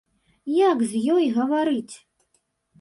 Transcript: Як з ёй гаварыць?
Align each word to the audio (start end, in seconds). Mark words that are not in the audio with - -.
Як 0.59 0.81
з 0.95 1.03
ёй 1.17 1.29
гаварыць? 1.37 1.95